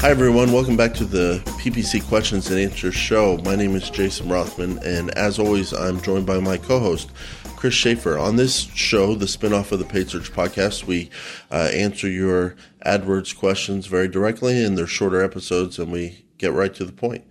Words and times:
Hi, 0.00 0.10
everyone. 0.10 0.52
Welcome 0.52 0.76
back 0.76 0.94
to 0.94 1.04
the 1.04 1.42
PPC 1.60 2.06
Questions 2.06 2.48
and 2.52 2.60
Answers 2.60 2.94
show. 2.94 3.36
My 3.38 3.56
name 3.56 3.74
is 3.74 3.90
Jason 3.90 4.28
Rothman, 4.28 4.78
and 4.84 5.10
as 5.18 5.40
always, 5.40 5.72
I'm 5.72 6.00
joined 6.00 6.24
by 6.24 6.38
my 6.38 6.56
co 6.56 6.78
host, 6.78 7.10
Chris 7.56 7.74
Schaefer. 7.74 8.16
On 8.16 8.36
this 8.36 8.68
show, 8.74 9.16
the 9.16 9.26
spinoff 9.26 9.72
of 9.72 9.80
the 9.80 9.84
Paid 9.84 10.08
Search 10.08 10.32
podcast, 10.32 10.84
we 10.84 11.10
uh, 11.50 11.70
answer 11.74 12.08
your 12.08 12.54
AdWords 12.86 13.36
questions 13.36 13.86
very 13.86 14.06
directly, 14.06 14.64
and 14.64 14.78
they're 14.78 14.86
shorter 14.86 15.20
episodes, 15.20 15.80
and 15.80 15.90
we 15.90 16.24
get 16.38 16.52
right 16.52 16.72
to 16.74 16.84
the 16.84 16.92
point. 16.92 17.24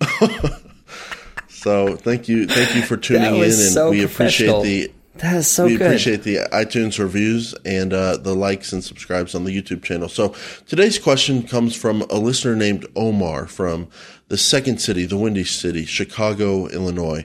so, 1.48 1.94
thank 1.94 2.28
you, 2.28 2.48
thank 2.48 2.74
you 2.74 2.82
for 2.82 2.96
tuning 2.96 3.36
in, 3.36 3.44
and 3.44 3.52
so 3.52 3.90
we 3.90 4.02
appreciate 4.02 4.64
the 4.64 4.92
that 5.18 5.36
is 5.36 5.46
so 5.48 5.66
we 5.66 5.76
good. 5.76 5.86
appreciate 5.86 6.22
the 6.22 6.36
iTunes 6.52 6.98
reviews 6.98 7.54
and 7.64 7.92
uh, 7.92 8.16
the 8.16 8.34
likes 8.34 8.72
and 8.72 8.82
subscribes 8.82 9.34
on 9.34 9.44
the 9.44 9.62
YouTube 9.62 9.82
channel. 9.82 10.08
So 10.08 10.34
today's 10.66 10.98
question 10.98 11.42
comes 11.42 11.74
from 11.74 12.02
a 12.02 12.16
listener 12.16 12.56
named 12.56 12.86
Omar 12.96 13.46
from 13.46 13.88
the 14.28 14.38
second 14.38 14.80
city, 14.80 15.06
the 15.06 15.16
Windy 15.16 15.44
City, 15.44 15.84
Chicago, 15.84 16.66
Illinois. 16.68 17.24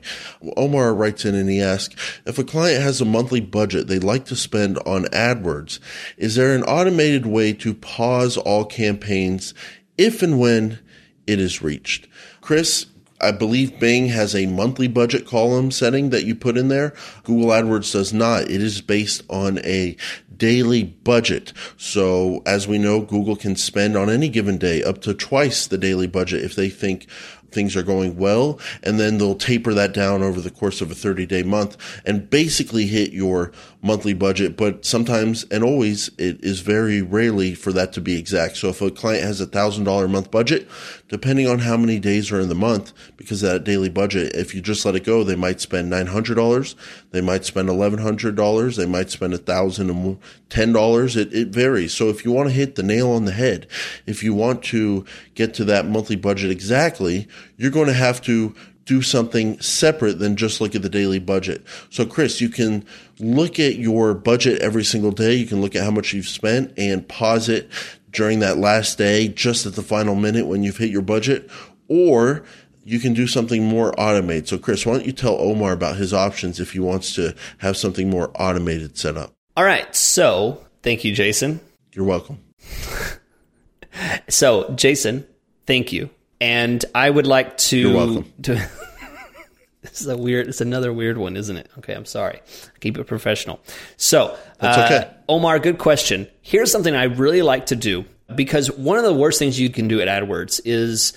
Omar 0.56 0.94
writes 0.94 1.26
in 1.26 1.36
and 1.36 1.50
he 1.50 1.62
asks, 1.62 1.96
if 2.26 2.40
a 2.40 2.44
client 2.44 2.82
has 2.82 3.02
a 3.02 3.06
monthly 3.06 3.42
budget 3.42 3.88
they'd 3.88 4.04
like 4.04 4.26
to 4.26 4.36
spend 4.36 4.78
on 4.80 5.06
AdWords, 5.06 5.80
is 6.18 6.36
there 6.36 6.56
an 6.56 6.64
automated 6.64 7.26
way 7.26 7.54
to 7.54 7.74
pause 7.74 8.38
all 8.38 8.66
campaigns 8.66 9.54
if 9.98 10.24
and 10.24 10.40
when 10.40 10.80
it 11.28 11.40
is 11.40 11.62
reached? 11.62 12.08
Chris, 12.42 12.88
I 13.24 13.32
believe 13.32 13.80
Bing 13.80 14.08
has 14.08 14.36
a 14.36 14.46
monthly 14.46 14.88
budget 14.88 15.26
column 15.26 15.72
setting 15.72 16.10
that 16.10 16.26
you 16.26 16.36
put 16.36 16.58
in 16.58 16.68
there. 16.68 16.94
Google 17.24 17.50
AdWords 17.50 17.92
does 17.94 18.14
not. 18.14 18.44
It 18.44 18.62
is 18.62 18.82
based 18.82 19.24
on 19.30 19.60
a 19.60 19.96
daily 20.36 20.84
budget. 20.84 21.54
So 21.78 22.42
as 22.46 22.68
we 22.68 22.78
know, 22.78 23.02
Google 23.02 23.36
can 23.36 23.56
spend 23.56 23.96
on 23.96 24.10
any 24.10 24.30
given 24.30 24.58
day 24.58 24.84
up 24.84 25.02
to 25.02 25.14
twice 25.14 25.68
the 25.68 25.78
daily 25.78 26.08
budget 26.08 26.44
if 26.44 26.56
they 26.56 26.70
think 26.70 27.08
things 27.54 27.76
are 27.76 27.84
going 27.84 28.18
well. 28.18 28.60
And 28.82 29.00
then 29.00 29.18
they'll 29.18 29.36
taper 29.36 29.74
that 29.74 29.94
down 29.94 30.24
over 30.24 30.42
the 30.42 30.52
course 30.52 30.82
of 30.82 30.92
a 30.92 30.96
30 30.96 31.26
day 31.26 31.44
month 31.44 31.78
and 32.06 32.30
basically 32.30 32.88
hit 32.88 33.14
your 33.14 33.52
monthly 33.82 34.14
budget. 34.14 34.58
But 34.58 34.86
sometimes 34.86 35.44
and 35.46 35.64
always 35.64 36.10
it 36.18 36.44
is 36.44 36.62
very 36.62 37.02
rarely 37.02 37.54
for 37.54 37.72
that 37.74 37.94
to 37.94 38.02
be 38.02 38.18
exact. 38.18 38.58
So 38.58 38.70
if 38.70 38.82
a 38.82 38.92
client 38.92 39.24
has 39.24 39.40
a 39.42 39.46
thousand 39.46 39.84
dollar 39.84 40.08
month 40.08 40.32
budget, 40.32 40.68
depending 41.10 41.48
on 41.48 41.60
how 41.60 41.78
many 41.78 42.00
days 42.00 42.32
are 42.32 42.40
in 42.40 42.50
the 42.50 42.56
month, 42.56 42.94
because 43.18 43.42
that 43.42 43.64
daily 43.64 43.90
budget, 43.90 44.36
if 44.36 44.56
you 44.56 44.62
just 44.62 44.86
let 44.86 44.96
it 44.96 45.04
go, 45.04 45.24
they 45.24 45.36
might 45.36 45.62
spend 45.62 45.92
$900. 45.92 46.76
They 47.12 47.22
might 47.22 47.46
spend 47.46 47.70
$1,100. 47.70 48.76
They 48.76 48.86
might 48.86 49.10
spend 49.12 49.34
a 49.34 49.38
thousand 49.38 49.90
and 49.90 50.18
ten 50.50 50.72
dollars. 50.72 51.16
It, 51.16 51.34
it 51.34 51.50
varies. 51.50 51.94
So 51.94 52.10
if 52.10 52.24
you 52.24 52.32
want 52.32 52.50
to 52.50 52.56
hit 52.56 52.76
the 52.76 52.84
nail 52.84 53.12
on 53.12 53.26
the 53.26 53.32
head, 53.32 53.68
if 54.06 54.24
you 54.24 54.34
want 54.34 54.64
to 54.66 55.06
get 55.36 55.54
to 55.56 55.66
that 55.66 55.86
monthly 55.86 56.16
budget 56.16 56.52
exactly, 56.52 57.28
you're 57.58 57.72
going 57.72 57.88
to 57.88 57.94
have 57.94 58.22
to 58.24 58.54
do 58.86 59.02
something 59.02 59.60
separate 59.62 60.20
than 60.20 60.36
just 60.36 60.60
look 60.60 60.76
at 60.76 60.82
the 60.82 60.90
daily 60.90 61.20
budget. 61.20 61.64
So, 61.90 62.06
Chris, 62.06 62.42
you 62.42 62.50
can 62.50 62.86
look 63.20 63.60
at 63.60 63.76
your 63.76 64.14
budget 64.14 64.62
every 64.62 64.84
single 64.84 65.12
day. 65.12 65.34
You 65.36 65.46
can 65.46 65.62
look 65.62 65.76
at 65.76 65.84
how 65.84 65.92
much 65.92 66.14
you've 66.14 66.28
spent 66.28 66.74
and 66.78 67.08
pause 67.08 67.48
it 67.50 67.70
during 68.12 68.40
that 68.40 68.58
last 68.58 68.98
day, 68.98 69.28
just 69.28 69.66
at 69.66 69.76
the 69.76 69.82
final 69.82 70.16
minute 70.16 70.48
when 70.48 70.64
you've 70.64 70.78
hit 70.78 70.90
your 70.90 71.02
budget, 71.02 71.50
or 71.88 72.44
you 72.84 73.00
can 73.00 73.14
do 73.14 73.26
something 73.26 73.64
more 73.64 73.98
automated. 74.00 74.48
So, 74.48 74.58
Chris, 74.58 74.86
why 74.86 74.94
don't 74.94 75.06
you 75.06 75.14
tell 75.14 75.36
Omar 75.40 75.72
about 75.72 75.96
his 75.96 76.14
options 76.14 76.60
if 76.60 76.74
he 76.74 76.80
wants 76.80 77.16
to 77.16 77.34
have 77.60 77.78
something 77.78 78.10
more 78.10 78.32
automated 78.36 78.98
set 78.98 79.18
up? 79.18 79.32
All 79.56 79.64
right. 79.64 79.96
So, 79.96 80.66
thank 80.82 81.04
you, 81.04 81.14
Jason. 81.14 81.62
You're 81.94 82.06
welcome. 82.06 82.40
So, 84.28 84.72
Jason, 84.72 85.28
thank 85.68 85.94
you. 85.94 86.10
And 86.42 86.84
I 86.94 87.10
would 87.10 87.28
like 87.28 87.58
to. 87.58 87.78
You're 87.78 87.96
welcome. 87.96 88.34
To, 88.44 88.54
this 89.82 90.02
is 90.02 90.08
a 90.08 90.18
weird. 90.18 90.48
It's 90.48 90.62
another 90.62 90.92
weird 90.92 91.18
one, 91.18 91.38
isn't 91.38 91.56
it? 91.56 91.70
Okay, 91.80 91.94
I'm 91.94 92.06
sorry. 92.06 92.42
Keep 92.80 92.98
it 92.98 93.06
professional. 93.06 93.60
So, 93.98 94.38
That's 94.60 94.92
uh. 94.92 95.14
Omar, 95.30 95.60
good 95.60 95.78
question. 95.78 96.28
Here's 96.42 96.72
something 96.72 96.96
I 96.96 97.04
really 97.04 97.42
like 97.42 97.68
to 97.68 97.76
do 97.76 98.06
because 98.36 98.72
one 98.72 98.98
of 98.98 99.04
the 99.04 99.14
worst 99.14 99.40
things 99.40 99.60
you 99.60 99.70
can 99.70 99.88
do 99.88 100.02
at 100.02 100.08
AdWords 100.08 100.62
is, 100.66 101.14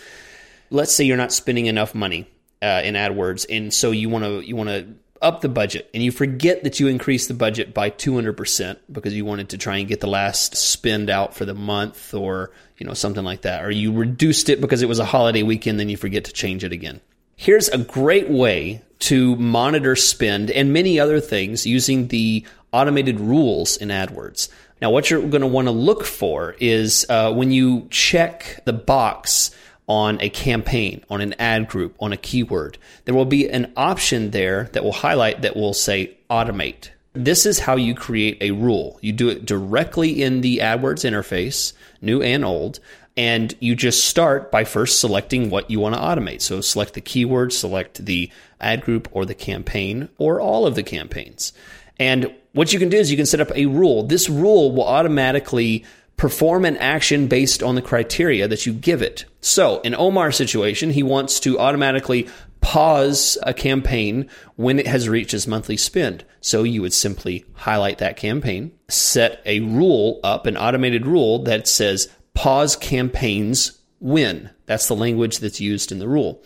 let's 0.71 0.94
say 0.94 1.04
you're 1.04 1.16
not 1.16 1.33
spending 1.33 1.66
enough 1.66 1.94
money 1.94 2.28
uh, 2.62 2.83
in 2.84 2.94
AdWords, 2.94 3.47
and 3.48 3.72
so 3.72 3.91
you 3.91 4.09
want 4.09 4.25
to 4.25 4.41
you 4.41 4.56
want 4.56 4.69
to 4.69 4.87
up 5.22 5.41
the 5.41 5.49
budget 5.49 5.88
and 5.93 6.03
you 6.03 6.10
forget 6.10 6.65
that 6.65 6.81
you 6.81 6.88
increased 6.88 7.28
the 7.28 7.34
budget 7.34 7.75
by 7.75 7.91
200% 7.91 8.77
because 8.91 9.15
you 9.15 9.25
wanted 9.25 9.49
to 9.50 9.59
try 9.59 9.77
and 9.77 9.88
get 9.88 10.00
the 10.00 10.06
last 10.06 10.56
spend 10.56 11.10
out 11.10 11.34
for 11.34 11.44
the 11.44 11.54
month 11.54 12.15
or 12.15 12.50
you 12.78 12.87
know 12.87 12.94
something 12.94 13.25
like 13.25 13.43
that 13.43 13.65
or 13.65 13.71
you 13.71 13.93
reduced 13.93 14.49
it 14.49 14.60
because 14.60 14.82
it 14.82 14.88
was 14.88 14.99
a 14.99 15.04
holiday 15.04 15.43
weekend 15.43 15.81
then 15.81 15.88
you 15.88 15.97
forget 15.97 16.25
to 16.25 16.32
change 16.32 16.65
it 16.65 16.72
again. 16.72 17.00
Here's 17.37 17.69
a 17.69 17.78
great 17.78 18.31
way 18.31 18.82
to 19.00 19.37
monitor 19.37 19.94
spend 19.94 20.50
and 20.50 20.72
many 20.72 20.99
other 20.99 21.21
things 21.21 21.66
using 21.66 22.09
the 22.09 22.47
automated 22.72 23.21
rules 23.21 23.77
in 23.77 23.88
AdWords. 23.88 24.48
Now 24.81 24.91
what 24.91 25.10
you're 25.10 25.21
going 25.21 25.41
to 25.41 25.47
want 25.47 25.69
to 25.69 25.72
look 25.72 26.04
for 26.04 26.56
is 26.60 27.06
uh, 27.09 27.33
when 27.33 27.50
you 27.50 27.88
check 27.91 28.62
the 28.65 28.72
box 28.72 29.50
on 29.88 30.20
a 30.20 30.28
campaign, 30.28 31.04
on 31.08 31.20
an 31.20 31.34
ad 31.38 31.69
group, 31.69 31.94
on 32.00 32.12
a 32.12 32.16
keyword. 32.16 32.78
There 33.04 33.14
will 33.14 33.24
be 33.24 33.48
an 33.48 33.72
option 33.76 34.30
there 34.30 34.64
that 34.72 34.82
will 34.82 34.92
highlight 34.92 35.42
that 35.42 35.56
will 35.56 35.74
say 35.74 36.16
automate. 36.28 36.91
This 37.12 37.47
is 37.47 37.60
how 37.60 37.76
you 37.76 37.94
create 37.94 38.38
a 38.41 38.50
rule. 38.50 38.98
You 39.00 39.12
do 39.12 39.28
it 39.28 39.47
directly 39.47 40.22
in 40.22 40.41
the 40.41 40.58
AdWords 40.58 41.08
interface, 41.08 41.72
new 42.02 42.20
and 42.20 42.44
old, 42.44 42.80
and 43.16 43.54
you 43.60 43.74
just 43.74 44.04
start 44.04 44.50
by 44.50 44.64
first 44.64 45.00
selecting 45.00 45.48
what 45.48 45.70
you 45.70 45.80
want 45.80 45.94
to 45.94 46.00
automate. 46.00 46.42
So 46.42 46.60
select 46.60 46.94
the 46.94 47.00
keyword, 47.00 47.53
select 47.53 48.04
the 48.04 48.30
ad 48.60 48.82
group 48.82 49.08
or 49.12 49.24
the 49.24 49.34
campaign 49.34 50.10
or 50.18 50.41
all 50.41 50.66
of 50.66 50.74
the 50.74 50.82
campaigns. 50.82 51.53
And 51.98 52.34
what 52.53 52.72
you 52.72 52.78
can 52.78 52.91
do 52.91 52.98
is 52.98 53.10
you 53.10 53.16
can 53.16 53.26
set 53.26 53.41
up 53.41 53.50
a 53.54 53.66
rule. 53.66 54.03
This 54.03 54.28
rule 54.28 54.74
will 54.74 54.86
automatically 54.86 55.84
perform 56.16 56.65
an 56.65 56.77
action 56.78 57.27
based 57.27 57.62
on 57.62 57.75
the 57.75 57.82
criteria 57.82 58.49
that 58.49 58.66
you 58.66 58.72
give 58.72 59.03
it. 59.03 59.25
So, 59.41 59.81
in 59.81 59.94
Omar's 59.94 60.37
situation, 60.37 60.91
he 60.91 61.03
wants 61.03 61.41
to 61.41 61.59
automatically 61.59 62.28
pause 62.60 63.38
a 63.43 63.54
campaign 63.54 64.28
when 64.56 64.78
it 64.78 64.87
has 64.87 65.09
reached 65.09 65.34
its 65.34 65.47
monthly 65.47 65.77
spend. 65.77 66.25
So, 66.41 66.62
you 66.62 66.82
would 66.82 66.94
simply 66.94 67.44
highlight 67.54 67.99
that 67.99 68.16
campaign, 68.16 68.72
set 68.88 69.43
a 69.44 69.60
rule 69.60 70.21
up, 70.25 70.47
an 70.47 70.56
automated 70.56 71.06
rule 71.06 71.41
that 71.44 71.69
says 71.69 72.09
pause 72.34 72.77
campaigns 72.77 73.78
when. 74.00 74.50
That's 74.66 74.88
the 74.88 74.97
language 74.97 75.38
that's 75.38 75.60
used 75.60 75.93
in 75.93 75.98
the 75.98 76.09
rule. 76.09 76.43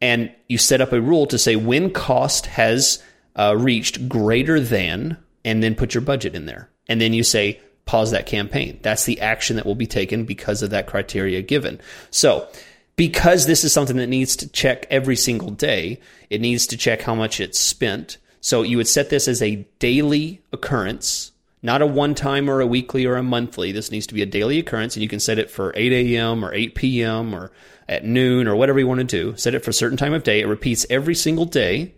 And 0.00 0.32
you 0.48 0.58
set 0.58 0.80
up 0.80 0.92
a 0.92 1.00
rule 1.00 1.26
to 1.26 1.38
say 1.38 1.56
when 1.56 1.90
cost 1.92 2.46
has 2.46 3.02
uh, 3.36 3.54
reached 3.56 4.08
greater 4.08 4.58
than, 4.58 5.18
and 5.44 5.62
then 5.62 5.74
put 5.74 5.94
your 5.94 6.02
budget 6.02 6.34
in 6.34 6.46
there. 6.46 6.70
And 6.88 7.00
then 7.00 7.12
you 7.12 7.22
say 7.22 7.60
pause 7.90 8.12
that 8.12 8.24
campaign. 8.24 8.78
That's 8.82 9.04
the 9.04 9.20
action 9.20 9.56
that 9.56 9.66
will 9.66 9.74
be 9.74 9.88
taken 9.88 10.24
because 10.24 10.62
of 10.62 10.70
that 10.70 10.86
criteria 10.86 11.42
given. 11.42 11.80
So, 12.12 12.46
because 12.94 13.46
this 13.46 13.64
is 13.64 13.72
something 13.72 13.96
that 13.96 14.06
needs 14.06 14.36
to 14.36 14.48
check 14.48 14.86
every 14.90 15.16
single 15.16 15.50
day, 15.50 15.98
it 16.28 16.40
needs 16.40 16.68
to 16.68 16.76
check 16.76 17.02
how 17.02 17.16
much 17.16 17.40
it's 17.40 17.58
spent. 17.58 18.18
So, 18.40 18.62
you 18.62 18.76
would 18.76 18.86
set 18.86 19.10
this 19.10 19.26
as 19.26 19.42
a 19.42 19.66
daily 19.80 20.40
occurrence, 20.52 21.32
not 21.62 21.82
a 21.82 21.86
one 21.86 22.14
time 22.14 22.48
or 22.48 22.60
a 22.60 22.66
weekly 22.66 23.06
or 23.06 23.16
a 23.16 23.24
monthly. 23.24 23.72
This 23.72 23.90
needs 23.90 24.06
to 24.06 24.14
be 24.14 24.22
a 24.22 24.26
daily 24.26 24.60
occurrence, 24.60 24.94
and 24.94 25.02
you 25.02 25.08
can 25.08 25.18
set 25.18 25.40
it 25.40 25.50
for 25.50 25.72
8 25.74 25.92
a.m. 25.92 26.44
or 26.44 26.54
8 26.54 26.76
p.m. 26.76 27.34
or 27.34 27.50
at 27.88 28.04
noon 28.04 28.46
or 28.46 28.54
whatever 28.54 28.78
you 28.78 28.86
want 28.86 29.00
to 29.00 29.04
do. 29.04 29.36
Set 29.36 29.56
it 29.56 29.64
for 29.64 29.70
a 29.70 29.74
certain 29.74 29.98
time 29.98 30.12
of 30.12 30.22
day. 30.22 30.40
It 30.40 30.46
repeats 30.46 30.86
every 30.88 31.16
single 31.16 31.44
day. 31.44 31.92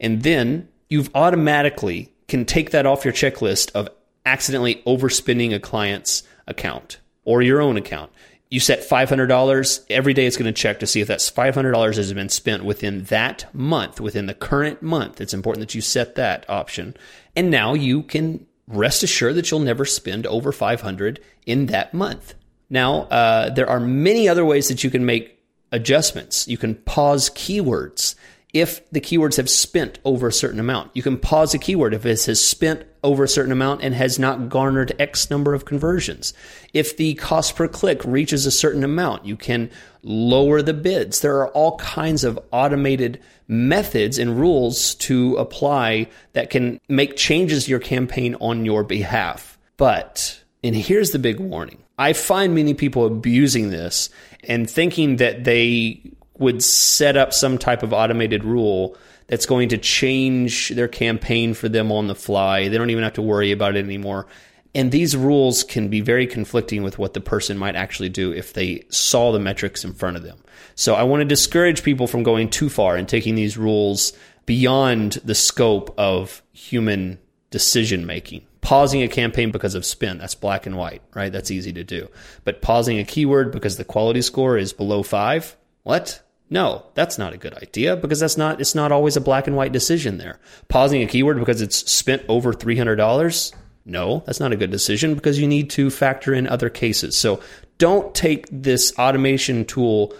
And 0.00 0.22
then 0.22 0.68
you've 0.88 1.10
automatically 1.12 2.12
can 2.28 2.44
take 2.44 2.70
that 2.70 2.86
off 2.86 3.04
your 3.04 3.12
checklist 3.12 3.72
of 3.72 3.88
accidentally 4.24 4.82
overspending 4.86 5.54
a 5.54 5.60
client's 5.60 6.22
account 6.46 6.98
or 7.24 7.42
your 7.42 7.60
own 7.60 7.76
account. 7.76 8.10
You 8.50 8.60
set 8.60 8.88
$500. 8.88 9.84
Every 9.90 10.14
day 10.14 10.26
it's 10.26 10.36
going 10.36 10.52
to 10.52 10.60
check 10.60 10.80
to 10.80 10.86
see 10.86 11.00
if 11.00 11.08
that's 11.08 11.30
$500 11.30 11.96
has 11.96 12.12
been 12.12 12.28
spent 12.28 12.64
within 12.64 13.04
that 13.04 13.46
month, 13.52 14.00
within 14.00 14.26
the 14.26 14.34
current 14.34 14.82
month. 14.82 15.20
It's 15.20 15.34
important 15.34 15.60
that 15.60 15.74
you 15.74 15.80
set 15.80 16.14
that 16.14 16.48
option. 16.48 16.96
And 17.34 17.50
now 17.50 17.74
you 17.74 18.02
can 18.02 18.46
rest 18.68 19.02
assured 19.02 19.34
that 19.36 19.50
you'll 19.50 19.60
never 19.60 19.84
spend 19.84 20.26
over 20.26 20.52
500 20.52 21.20
in 21.46 21.66
that 21.66 21.92
month. 21.92 22.34
Now, 22.70 23.02
uh, 23.02 23.50
there 23.50 23.68
are 23.68 23.80
many 23.80 24.28
other 24.28 24.44
ways 24.44 24.68
that 24.68 24.84
you 24.84 24.90
can 24.90 25.04
make 25.04 25.38
adjustments. 25.72 26.46
You 26.48 26.56
can 26.56 26.76
pause 26.76 27.30
keywords 27.30 28.14
if 28.54 28.88
the 28.90 29.00
keywords 29.00 29.36
have 29.36 29.50
spent 29.50 29.98
over 30.04 30.28
a 30.28 30.32
certain 30.32 30.60
amount. 30.60 30.92
You 30.94 31.02
can 31.02 31.18
pause 31.18 31.52
a 31.54 31.58
keyword 31.58 31.92
if 31.92 32.06
it 32.06 32.24
has 32.24 32.42
spent 32.42 32.84
over 33.02 33.24
a 33.24 33.28
certain 33.28 33.50
amount 33.50 33.82
and 33.82 33.92
has 33.94 34.16
not 34.18 34.48
garnered 34.48 34.94
X 34.98 35.28
number 35.28 35.54
of 35.54 35.64
conversions. 35.64 36.32
If 36.72 36.96
the 36.96 37.14
cost 37.14 37.56
per 37.56 37.66
click 37.66 38.02
reaches 38.04 38.46
a 38.46 38.52
certain 38.52 38.84
amount, 38.84 39.26
you 39.26 39.36
can 39.36 39.70
lower 40.04 40.62
the 40.62 40.72
bids. 40.72 41.20
There 41.20 41.36
are 41.38 41.48
all 41.48 41.76
kinds 41.78 42.22
of 42.22 42.38
automated 42.52 43.20
methods 43.48 44.18
and 44.18 44.38
rules 44.38 44.94
to 44.94 45.36
apply 45.36 46.06
that 46.32 46.48
can 46.48 46.80
make 46.88 47.16
changes 47.16 47.64
to 47.64 47.70
your 47.70 47.80
campaign 47.80 48.36
on 48.36 48.64
your 48.64 48.84
behalf. 48.84 49.58
But 49.76 50.40
And 50.62 50.76
here's 50.76 51.10
the 51.10 51.18
big 51.18 51.40
warning 51.40 51.82
I 51.98 52.12
find 52.12 52.54
many 52.54 52.72
people 52.74 53.04
abusing 53.04 53.70
this 53.70 54.10
and 54.44 54.70
thinking 54.70 55.16
that 55.16 55.44
they 55.44 56.00
would 56.38 56.62
set 56.62 57.16
up 57.16 57.32
some 57.32 57.58
type 57.58 57.82
of 57.82 57.92
automated 57.92 58.44
rule 58.44 58.96
that's 59.26 59.46
going 59.46 59.70
to 59.70 59.78
change 59.78 60.70
their 60.70 60.88
campaign 60.88 61.54
for 61.54 61.68
them 61.68 61.90
on 61.90 62.08
the 62.08 62.14
fly. 62.14 62.68
They 62.68 62.76
don't 62.76 62.90
even 62.90 63.04
have 63.04 63.14
to 63.14 63.22
worry 63.22 63.52
about 63.52 63.76
it 63.76 63.84
anymore. 63.84 64.26
And 64.74 64.90
these 64.90 65.16
rules 65.16 65.62
can 65.62 65.88
be 65.88 66.00
very 66.00 66.26
conflicting 66.26 66.82
with 66.82 66.98
what 66.98 67.14
the 67.14 67.20
person 67.20 67.56
might 67.56 67.76
actually 67.76 68.08
do 68.08 68.32
if 68.32 68.52
they 68.52 68.84
saw 68.88 69.30
the 69.30 69.38
metrics 69.38 69.84
in 69.84 69.94
front 69.94 70.16
of 70.16 70.24
them. 70.24 70.38
So 70.74 70.94
I 70.94 71.04
want 71.04 71.20
to 71.20 71.24
discourage 71.24 71.84
people 71.84 72.08
from 72.08 72.24
going 72.24 72.50
too 72.50 72.68
far 72.68 72.96
and 72.96 73.08
taking 73.08 73.36
these 73.36 73.56
rules 73.56 74.12
beyond 74.46 75.12
the 75.24 75.34
scope 75.34 75.94
of 75.96 76.42
human 76.52 77.18
decision 77.50 78.04
making. 78.04 78.44
Pausing 78.62 79.02
a 79.02 79.08
campaign 79.08 79.52
because 79.52 79.74
of 79.74 79.86
spin, 79.86 80.18
that's 80.18 80.34
black 80.34 80.66
and 80.66 80.76
white, 80.76 81.02
right? 81.14 81.30
That's 81.30 81.50
easy 81.50 81.72
to 81.74 81.84
do. 81.84 82.08
But 82.42 82.62
pausing 82.62 82.98
a 82.98 83.04
keyword 83.04 83.52
because 83.52 83.76
the 83.76 83.84
quality 83.84 84.22
score 84.22 84.58
is 84.58 84.72
below 84.72 85.02
five, 85.02 85.56
what? 85.84 86.20
No, 86.50 86.86
that's 86.94 87.18
not 87.18 87.32
a 87.32 87.38
good 87.38 87.54
idea 87.54 87.96
because 87.96 88.20
that's 88.20 88.36
not 88.36 88.60
it's 88.60 88.74
not 88.74 88.92
always 88.92 89.16
a 89.16 89.20
black 89.20 89.46
and 89.46 89.56
white 89.56 89.72
decision 89.72 90.18
there. 90.18 90.38
Pausing 90.68 91.02
a 91.02 91.06
keyword 91.06 91.38
because 91.38 91.62
it's 91.62 91.90
spent 91.90 92.22
over 92.28 92.52
$300? 92.52 93.52
No, 93.86 94.22
that's 94.26 94.40
not 94.40 94.52
a 94.52 94.56
good 94.56 94.70
decision 94.70 95.14
because 95.14 95.38
you 95.38 95.46
need 95.46 95.70
to 95.70 95.90
factor 95.90 96.32
in 96.32 96.46
other 96.46 96.70
cases. 96.70 97.16
So 97.16 97.40
don't 97.78 98.14
take 98.14 98.46
this 98.50 98.92
automation 98.98 99.64
tool 99.64 100.14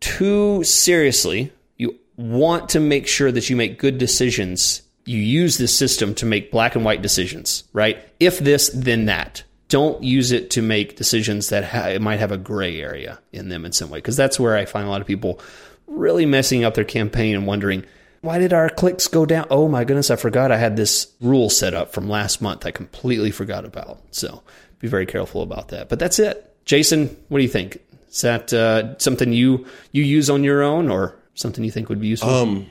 too 0.00 0.64
seriously. 0.64 1.52
You 1.76 1.98
want 2.16 2.70
to 2.70 2.80
make 2.80 3.06
sure 3.06 3.32
that 3.32 3.50
you 3.50 3.56
make 3.56 3.78
good 3.78 3.98
decisions. 3.98 4.82
You 5.04 5.18
use 5.18 5.58
this 5.58 5.76
system 5.76 6.14
to 6.16 6.26
make 6.26 6.50
black 6.50 6.74
and 6.76 6.84
white 6.84 7.02
decisions, 7.02 7.64
right? 7.72 7.98
If 8.20 8.38
this, 8.38 8.70
then 8.74 9.06
that. 9.06 9.42
Don't 9.68 10.02
use 10.02 10.32
it 10.32 10.50
to 10.50 10.62
make 10.62 10.96
decisions 10.96 11.48
that 11.50 11.64
ha- 11.64 11.98
might 12.00 12.18
have 12.18 12.32
a 12.32 12.36
gray 12.36 12.80
area 12.80 13.20
in 13.32 13.50
them 13.50 13.64
in 13.64 13.72
some 13.72 13.88
way, 13.88 13.98
because 13.98 14.16
that's 14.16 14.40
where 14.40 14.56
I 14.56 14.64
find 14.64 14.86
a 14.86 14.90
lot 14.90 15.00
of 15.00 15.06
people 15.06 15.40
really 15.90 16.24
messing 16.24 16.64
up 16.64 16.74
their 16.74 16.84
campaign 16.84 17.34
and 17.34 17.46
wondering, 17.46 17.84
why 18.22 18.38
did 18.38 18.52
our 18.52 18.68
clicks 18.70 19.08
go 19.08 19.26
down? 19.26 19.46
Oh 19.50 19.68
my 19.68 19.84
goodness, 19.84 20.10
I 20.10 20.16
forgot 20.16 20.52
I 20.52 20.56
had 20.56 20.76
this 20.76 21.12
rule 21.20 21.50
set 21.50 21.74
up 21.74 21.92
from 21.92 22.08
last 22.08 22.40
month. 22.40 22.64
I 22.64 22.70
completely 22.70 23.30
forgot 23.30 23.64
about. 23.64 23.98
So 24.10 24.42
be 24.78 24.88
very 24.88 25.06
careful 25.06 25.42
about 25.42 25.68
that. 25.68 25.88
But 25.88 25.98
that's 25.98 26.18
it. 26.18 26.46
Jason, 26.64 27.16
what 27.28 27.38
do 27.38 27.42
you 27.42 27.50
think? 27.50 27.78
Is 28.10 28.20
that 28.22 28.52
uh, 28.52 28.98
something 28.98 29.32
you 29.32 29.66
you 29.92 30.02
use 30.02 30.28
on 30.28 30.44
your 30.44 30.62
own, 30.62 30.90
or 30.90 31.16
something 31.34 31.64
you 31.64 31.70
think 31.70 31.88
would 31.88 32.00
be 32.00 32.08
useful? 32.08 32.28
Um, 32.28 32.66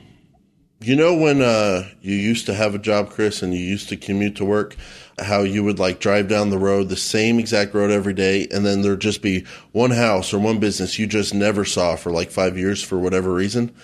you 0.80 0.96
know 0.96 1.14
when 1.14 1.42
uh, 1.42 1.88
you 2.00 2.14
used 2.14 2.46
to 2.46 2.54
have 2.54 2.74
a 2.74 2.78
job, 2.78 3.10
Chris, 3.10 3.42
and 3.42 3.54
you 3.54 3.60
used 3.60 3.88
to 3.90 3.96
commute 3.96 4.36
to 4.36 4.44
work, 4.44 4.76
how 5.18 5.42
you 5.42 5.62
would 5.62 5.78
like 5.78 6.00
drive 6.00 6.28
down 6.28 6.50
the 6.50 6.58
road, 6.58 6.88
the 6.88 6.96
same 6.96 7.38
exact 7.38 7.74
road 7.74 7.90
every 7.90 8.14
day, 8.14 8.48
and 8.50 8.64
then 8.64 8.82
there'd 8.82 9.00
just 9.00 9.20
be 9.20 9.44
one 9.72 9.90
house 9.90 10.32
or 10.32 10.38
one 10.38 10.58
business 10.58 10.98
you 10.98 11.06
just 11.06 11.34
never 11.34 11.64
saw 11.64 11.96
for 11.96 12.10
like 12.10 12.30
five 12.30 12.56
years 12.56 12.82
for 12.82 12.98
whatever 12.98 13.32
reason. 13.32 13.74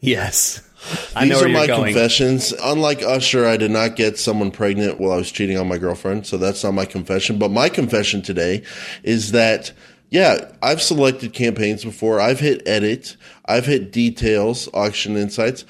Yes. 0.00 0.66
I 1.14 1.26
These 1.26 1.42
are 1.42 1.48
my 1.48 1.66
going. 1.66 1.92
confessions. 1.92 2.52
Unlike 2.52 3.02
Usher, 3.02 3.46
I 3.46 3.56
did 3.56 3.70
not 3.70 3.96
get 3.96 4.18
someone 4.18 4.50
pregnant 4.50 4.98
while 4.98 5.12
I 5.12 5.16
was 5.16 5.30
cheating 5.30 5.58
on 5.58 5.68
my 5.68 5.78
girlfriend, 5.78 6.26
so 6.26 6.36
that's 6.36 6.64
not 6.64 6.72
my 6.72 6.86
confession. 6.86 7.38
But 7.38 7.50
my 7.50 7.68
confession 7.68 8.22
today 8.22 8.62
is 9.02 9.32
that 9.32 9.72
yeah, 10.10 10.50
I've 10.60 10.82
selected 10.82 11.32
campaigns 11.32 11.84
before. 11.84 12.20
I've 12.20 12.40
hit 12.40 12.66
edit. 12.66 13.16
I've 13.46 13.66
hit 13.66 13.92
details, 13.92 14.68
auction 14.74 15.16
insights. 15.16 15.64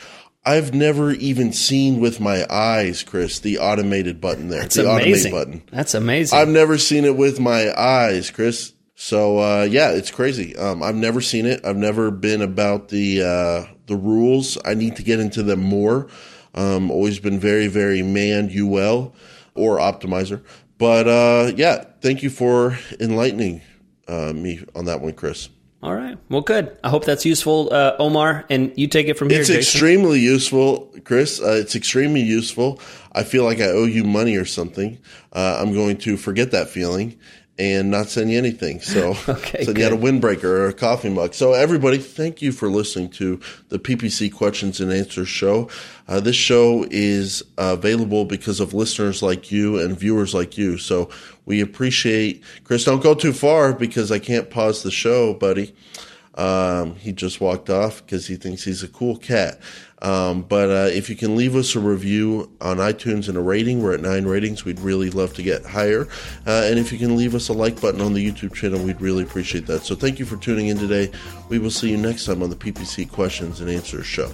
I've 0.44 0.72
never 0.72 1.12
even 1.12 1.52
seen 1.52 2.00
with 2.00 2.18
my 2.18 2.46
eyes, 2.48 3.02
Chris, 3.02 3.40
the 3.40 3.58
automated 3.58 4.20
button 4.20 4.48
there. 4.48 4.62
That's 4.62 4.76
the 4.76 4.90
amazing. 4.90 5.32
automate 5.32 5.34
button. 5.34 5.62
That's 5.70 5.94
amazing. 5.94 6.38
I've 6.38 6.48
never 6.48 6.78
seen 6.78 7.04
it 7.04 7.16
with 7.16 7.38
my 7.38 7.72
eyes, 7.78 8.30
Chris. 8.30 8.72
So 8.94 9.38
uh, 9.38 9.62
yeah, 9.62 9.90
it's 9.90 10.10
crazy. 10.10 10.56
Um, 10.56 10.82
I've 10.82 10.94
never 10.94 11.20
seen 11.20 11.46
it. 11.46 11.64
I've 11.64 11.76
never 11.76 12.10
been 12.10 12.42
about 12.42 12.88
the 12.88 13.22
uh, 13.22 13.74
the 13.86 13.96
rules. 13.96 14.58
I 14.64 14.74
need 14.74 14.96
to 14.96 15.02
get 15.02 15.20
into 15.20 15.42
them 15.42 15.60
more. 15.60 16.08
Um, 16.54 16.90
always 16.90 17.18
been 17.18 17.38
very 17.38 17.66
very 17.66 18.02
man 18.02 18.50
UL 18.54 19.14
or 19.54 19.78
optimizer. 19.78 20.42
But 20.78 21.08
uh, 21.08 21.52
yeah, 21.56 21.84
thank 22.00 22.22
you 22.22 22.30
for 22.30 22.78
enlightening 22.98 23.60
uh, 24.08 24.32
me 24.34 24.64
on 24.74 24.86
that 24.86 25.00
one, 25.00 25.12
Chris. 25.12 25.48
All 25.82 25.94
right. 25.94 26.18
Well, 26.28 26.42
good. 26.42 26.76
I 26.84 26.90
hope 26.90 27.06
that's 27.06 27.24
useful, 27.24 27.72
uh, 27.72 27.96
Omar. 27.98 28.44
And 28.50 28.72
you 28.76 28.86
take 28.86 29.08
it 29.08 29.16
from 29.16 29.30
here. 29.30 29.40
It's 29.40 29.48
Jason. 29.48 29.60
extremely 29.60 30.20
useful, 30.20 30.92
Chris. 31.04 31.40
Uh, 31.40 31.52
it's 31.52 31.74
extremely 31.74 32.20
useful. 32.20 32.80
I 33.12 33.22
feel 33.24 33.44
like 33.44 33.60
I 33.60 33.68
owe 33.68 33.86
you 33.86 34.04
money 34.04 34.36
or 34.36 34.44
something. 34.44 34.98
Uh, 35.32 35.58
I'm 35.60 35.72
going 35.72 35.96
to 35.98 36.18
forget 36.18 36.50
that 36.50 36.68
feeling 36.68 37.18
and 37.60 37.90
not 37.90 38.08
send 38.08 38.30
you 38.32 38.38
anything. 38.38 38.80
So 38.80 39.10
okay, 39.28 39.64
send 39.64 39.76
good. 39.76 39.78
you 39.78 39.86
out 39.86 39.92
a 39.92 39.96
windbreaker 39.96 40.44
or 40.44 40.68
a 40.68 40.72
coffee 40.72 41.10
mug. 41.10 41.34
So 41.34 41.52
everybody, 41.52 41.98
thank 41.98 42.40
you 42.40 42.52
for 42.52 42.70
listening 42.70 43.10
to 43.10 43.38
the 43.68 43.78
PPC 43.78 44.32
Questions 44.32 44.80
and 44.80 44.90
Answers 44.90 45.28
show. 45.28 45.68
Uh, 46.08 46.20
this 46.20 46.36
show 46.36 46.86
is 46.90 47.42
uh, 47.58 47.76
available 47.78 48.24
because 48.24 48.60
of 48.60 48.72
listeners 48.72 49.22
like 49.22 49.52
you 49.52 49.78
and 49.78 49.96
viewers 49.98 50.32
like 50.32 50.56
you. 50.56 50.78
So 50.78 51.10
we 51.44 51.60
appreciate 51.60 52.42
Chris. 52.64 52.84
Don't 52.84 53.02
go 53.02 53.14
too 53.14 53.34
far 53.34 53.74
because 53.74 54.10
I 54.10 54.18
can't 54.18 54.48
pause 54.48 54.82
the 54.82 54.90
show, 54.90 55.34
buddy. 55.34 55.74
Um, 56.34 56.94
he 56.96 57.12
just 57.12 57.40
walked 57.40 57.70
off 57.70 58.04
because 58.04 58.26
he 58.26 58.36
thinks 58.36 58.64
he's 58.64 58.82
a 58.82 58.88
cool 58.88 59.16
cat. 59.16 59.60
Um, 60.02 60.42
but 60.42 60.70
uh, 60.70 60.88
if 60.90 61.10
you 61.10 61.16
can 61.16 61.36
leave 61.36 61.54
us 61.54 61.74
a 61.74 61.80
review 61.80 62.50
on 62.60 62.78
iTunes 62.78 63.28
and 63.28 63.36
a 63.36 63.40
rating, 63.40 63.82
we're 63.82 63.94
at 63.94 64.00
nine 64.00 64.24
ratings. 64.24 64.64
We'd 64.64 64.80
really 64.80 65.10
love 65.10 65.34
to 65.34 65.42
get 65.42 65.64
higher. 65.64 66.08
Uh, 66.46 66.62
and 66.64 66.78
if 66.78 66.92
you 66.92 66.98
can 66.98 67.16
leave 67.16 67.34
us 67.34 67.48
a 67.48 67.52
like 67.52 67.80
button 67.80 68.00
on 68.00 68.14
the 68.14 68.26
YouTube 68.26 68.54
channel, 68.54 68.82
we'd 68.82 69.00
really 69.00 69.24
appreciate 69.24 69.66
that. 69.66 69.82
So 69.82 69.94
thank 69.94 70.18
you 70.18 70.24
for 70.24 70.36
tuning 70.36 70.68
in 70.68 70.78
today. 70.78 71.10
We 71.48 71.58
will 71.58 71.70
see 71.70 71.90
you 71.90 71.96
next 71.96 72.24
time 72.24 72.42
on 72.42 72.50
the 72.50 72.56
PPC 72.56 73.10
Questions 73.10 73.60
and 73.60 73.68
Answers 73.68 74.06
Show. 74.06 74.32